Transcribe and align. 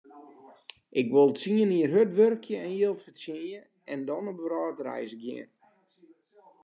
Ik 0.99 1.07
wol 1.13 1.29
tsien 1.37 1.71
jier 1.75 1.91
hurd 1.95 2.11
wurkje 2.19 2.57
en 2.65 2.73
jild 2.79 3.01
fertsjinje 3.05 3.61
en 3.93 3.99
dan 4.07 4.23
op 4.31 4.37
wrâldreis 4.43 5.11
gean. 5.21 5.49